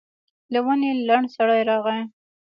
[0.53, 2.01] له ونې لنډ سړی راغی.